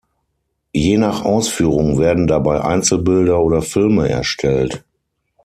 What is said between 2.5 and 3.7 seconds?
Einzelbilder oder